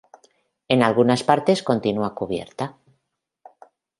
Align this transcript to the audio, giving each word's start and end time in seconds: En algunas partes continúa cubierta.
En 0.73 0.79
algunas 0.81 1.21
partes 1.29 1.61
continúa 1.69 2.15
cubierta. 2.15 2.65